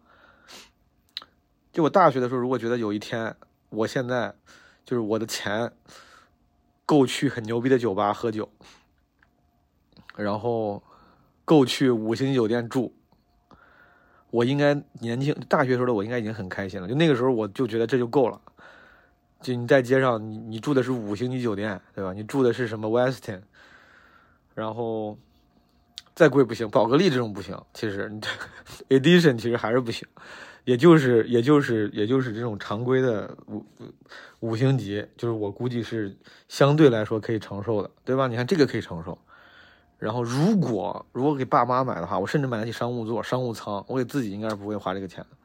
[1.71, 3.35] 就我大学的时候，如果觉得有一天，
[3.69, 4.33] 我现在
[4.85, 5.71] 就是我的钱
[6.85, 8.49] 够去很牛逼的酒吧喝酒，
[10.15, 10.81] 然后
[11.43, 12.93] 够去五星酒店住，
[14.31, 16.87] 我应该年轻大学时候的我应该已经很开心了。
[16.87, 18.39] 就那个时候，我就觉得这就够了。
[19.41, 22.13] 就你在街上，你你住的是五星级酒店，对吧？
[22.13, 23.41] 你住的是什么 Westin，
[24.55, 25.19] 然后
[26.15, 27.55] 再贵不行，宝格丽这种不行。
[27.71, 28.29] 其实你这
[28.89, 30.07] Edition 其实还是不行，
[30.63, 33.63] 也就是也就是也就是这种常规的五
[34.39, 36.17] 五星级，就是我估计是
[36.47, 38.27] 相对来说可以承受的，对吧？
[38.27, 39.15] 你看这个可以承受。
[39.99, 45.37] 然后如果如果给爸妈买的话，我甚至买得起商务座、商务舱，我给自己应该是不会花这个钱的。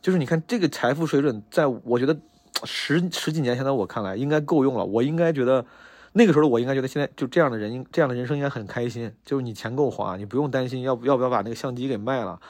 [0.00, 2.16] 就是你看这个财富水准，在我觉得。
[2.64, 5.64] 十十几年前的我看来应该够用了，我应该觉得
[6.12, 9.14] 那个时候的我应该觉得现在就这样的人，这样的人生应该很开心。
[9.24, 12.40] 就是你钱够花，你不用担心要要不要把那个相机给卖了，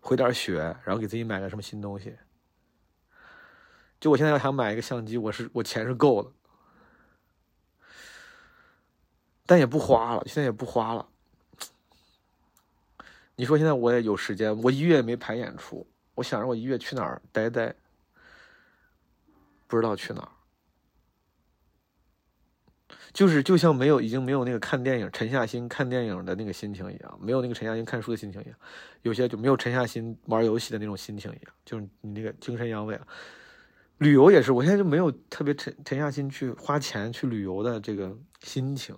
[0.00, 2.16] 回点血，然后给自己买个什么新东西。
[4.00, 6.30] 就我现在要想买一个相机，我是我钱是够的，
[9.44, 11.06] 但也不花了，现在也不花了。
[13.36, 17.74] 你说现在我也有时间，我一月没排演出，我想着我一月去哪儿待待。
[19.70, 20.28] 不知道去哪儿，
[23.12, 28.58] 就是就像没有已经没有那个看电影沉下心看电影的那个心情一样，没有那个沉下心看书的心情一样，
[29.02, 33.06] 有些就没有沉下心玩游戏的那种心情一样，就是你那个精神阳痿了。
[33.98, 38.96] 旅游也是，我现在就没有特别沉沉下心去花钱去旅游的这个心情，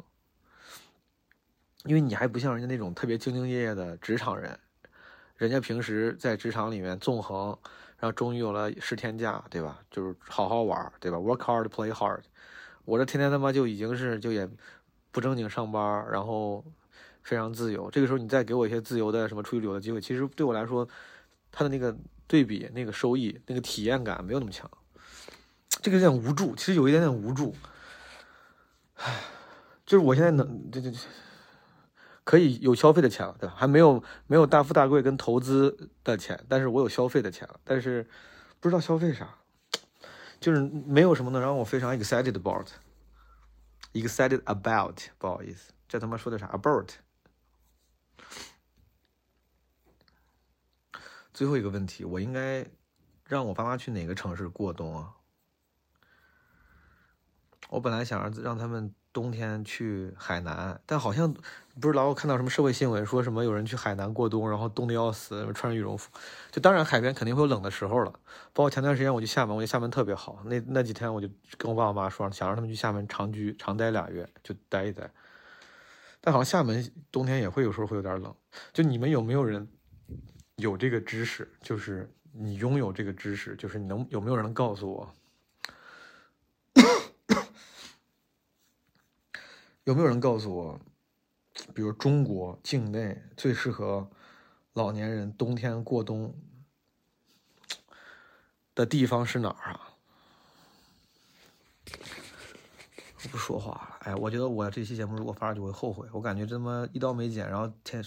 [1.85, 4.59] 因为你还不像人家那种特别兢兢业业的职场人，
[5.37, 7.59] 人家平时在职场里面纵横。
[8.03, 9.79] 然后终于有了十天假，对吧？
[9.89, 12.23] 就是好好玩，对吧？Work hard, play hard。
[12.85, 14.51] 我这天天他妈就已经是就也
[15.13, 16.65] 不正经上班，然后
[17.23, 17.89] 非常自由。
[17.93, 20.85] 这个时候你再给我一些自由的什么出去旅游的机会，其实对我来说，
[21.53, 21.97] 他的那个
[22.27, 24.69] 对比、那个收益、那个体验感没有那么强。
[25.81, 27.55] 这个有点无助，其实有一点点无助。
[28.97, 29.21] 唉，
[29.87, 30.99] 就是我现在能这这这。
[32.25, 33.55] 可以有消费的钱了，对吧？
[33.57, 38.09] 还没有没有大富大贵跟投资的钱，但是我有消费的钱了，但是
[38.61, 39.37] 不知道消费啥，
[40.39, 46.93] 就是没有什么能让我非常 excited about，excited about，不好意思，这他妈说的啥？about。
[51.35, 52.64] 最后一个问题，我应该
[53.27, 55.16] 让我爸妈去哪个城市过冬啊？
[57.68, 58.95] 我本来想让让他们。
[59.13, 61.35] 冬天去海南，但好像
[61.81, 66.11] 不是老有看到什么社会新闻，说什么有人去海南过冬，然后冻得要死，穿着羽绒服。
[66.51, 68.11] 就当然海边肯定会有冷的时候了。
[68.53, 70.43] 包括前段时间我去厦门，我觉得厦门特别好。
[70.47, 75.11] 那那几天我就跟我爸我妈说，想让他们去厦门长居长待俩月，就待一待。
[76.21, 78.35] 但好像厦门冬天也会有时候会有点冷。
[78.73, 79.69] 就你们有没有人
[80.57, 81.51] 有这个知识？
[81.61, 85.13] 就是你拥有这个知识，就是你能有没有人能告诉我？
[89.85, 90.80] 有没有人告诉我，
[91.74, 94.09] 比如中国境内最适合
[94.74, 96.35] 老年人冬天过冬
[98.74, 99.89] 的地方是哪儿啊？
[103.24, 103.59] 我不说。
[103.59, 103.99] 话了。
[104.03, 106.09] 哎，我觉得我这期节目如果发出去，我会后悔。
[106.12, 108.03] 我感觉这么一刀没剪，然后天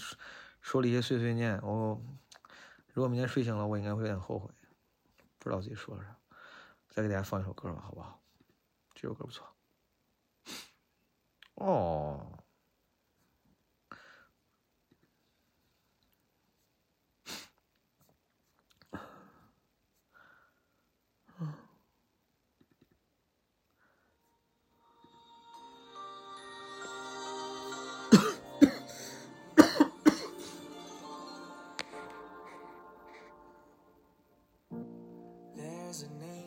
[0.60, 1.60] 说了一些碎碎念。
[1.62, 2.02] 我
[2.94, 4.50] 如果明天睡醒了，我应该会有点后悔，
[5.38, 6.16] 不知道自己说了啥。
[6.88, 8.20] 再给大家放一首歌吧，好不好？
[8.94, 9.46] 这首歌不错。
[11.56, 12.36] 哦。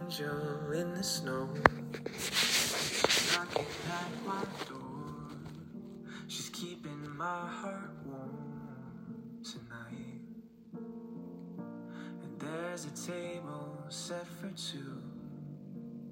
[0.10, 1.48] angel in the snow.
[3.34, 4.79] Knocking at my door.
[7.20, 10.22] My heart warm tonight.
[10.74, 15.02] And there's a table set for two.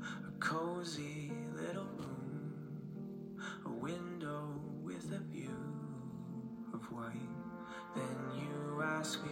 [0.02, 3.40] A cozy little room.
[3.66, 5.56] A window with a view
[6.74, 7.14] of white.
[7.96, 9.32] Then you ask me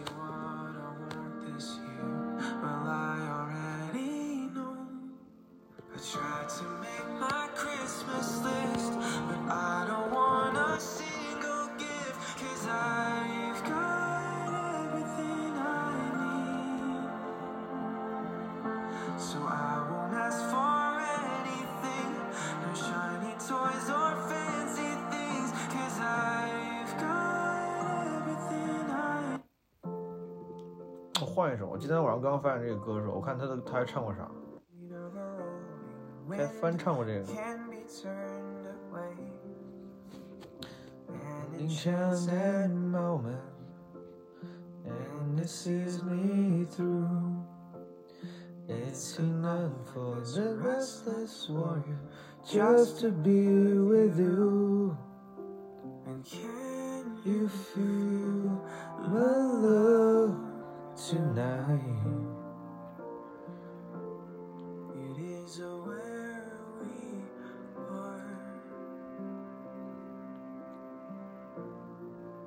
[31.35, 34.29] 换一首，我今天晚上刚发现这个歌手，我看他的他还唱过啥？
[34.79, 36.49] need of a rolling 还 wind.
[36.59, 37.25] 翻唱过这个。
[37.25, 39.15] can be turned away.
[41.09, 43.41] An enchanted moment,
[44.85, 47.43] and it sees me through.
[48.67, 51.99] It's enough for the restless warrior
[52.43, 54.97] just to be with you.
[56.07, 56.81] And can
[57.23, 58.65] You feel
[58.97, 59.94] my love
[61.10, 61.80] Tonight.
[64.96, 67.22] It is where we
[67.94, 68.40] are.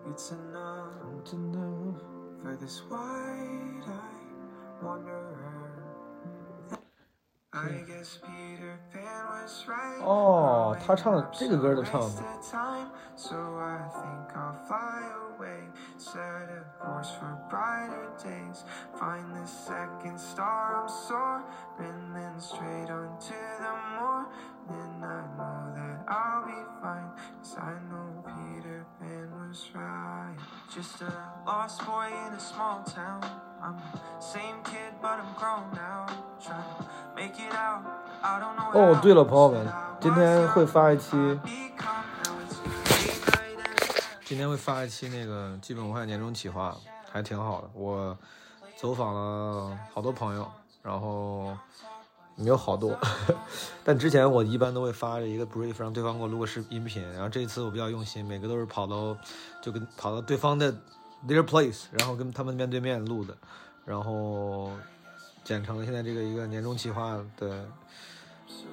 [0.10, 2.02] It's enough enough.
[2.42, 5.29] for this wide-eyed wanderer.
[10.04, 12.08] 哦，他唱的这个歌的唱的
[29.50, 30.36] Right.
[30.70, 31.12] Just a
[31.44, 33.20] lost boy in a small town.
[33.60, 36.06] I'm the same kid, but I'm grown now.
[36.40, 36.86] Trying to
[37.16, 37.82] make it out.
[38.22, 39.68] I don't know 哦对了，朋友们
[40.00, 41.40] 今天会发一期
[44.24, 46.76] 今天会发一期那个基本无害年终企划，
[47.12, 47.70] 还挺好的。
[47.74, 48.16] 我
[48.78, 50.48] 走访了好多朋友，
[50.84, 51.58] 然后
[52.40, 52.98] 没有好多，
[53.84, 57.04] 但之前我一般都会发一个 brief，让对方给我录个视音频。
[57.12, 59.16] 然后这一次我比较用心，每个都是跑到
[59.62, 60.74] 就跟跑到对方的
[61.28, 63.36] their place，然后跟他们面对面录的，
[63.86, 64.72] 然后
[65.44, 67.66] 剪成了现在这个一个年终企划的，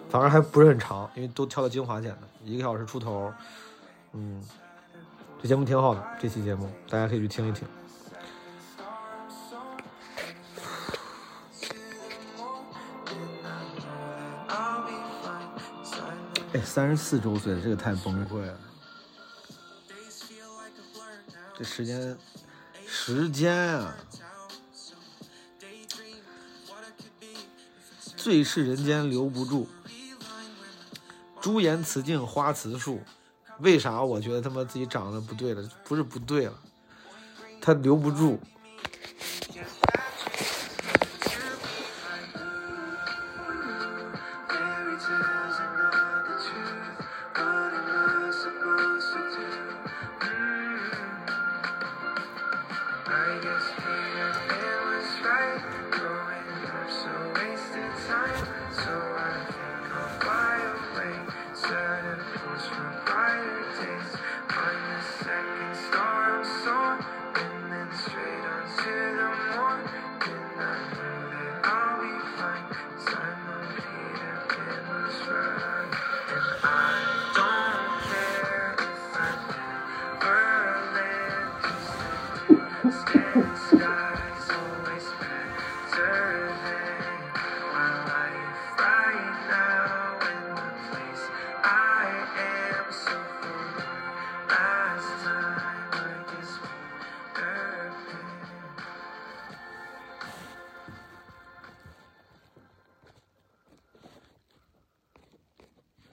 [0.08, 3.32] 反而还不是很长，因为都挑的精华剪的，一个小时出头，
[4.12, 4.42] 嗯。
[5.38, 7.68] 这节目挺好的，这期节目大家可以去听一听。
[16.52, 18.58] 哎，三十四周岁，这个太崩溃了。
[21.58, 22.16] 这时间，
[22.86, 23.96] 时间啊，
[28.16, 29.68] 最是人间留不住。
[31.40, 33.00] 朱颜辞镜花辞树，
[33.58, 35.68] 为啥我觉得他妈自己长得不对了？
[35.84, 36.54] 不是不对了，
[37.60, 38.40] 他留不住。